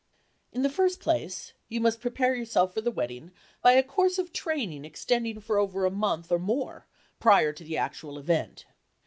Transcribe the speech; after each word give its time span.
In 0.51 0.63
the 0.63 0.69
first 0.71 0.99
place, 0.99 1.53
you 1.69 1.79
must 1.79 2.01
prepare 2.01 2.33
yourself 2.33 2.73
for 2.73 2.81
the 2.81 2.89
wedding 2.89 3.31
by 3.61 3.73
a 3.73 3.83
course 3.83 4.17
of 4.17 4.33
training 4.33 4.83
extending 4.83 5.39
for 5.39 5.59
over 5.59 5.85
a 5.85 5.91
month 5.91 6.31
or 6.31 6.39
more 6.39 6.87
prior 7.19 7.53
to 7.53 7.63
the 7.63 7.77
actual 7.77 8.17
event. 8.17 8.65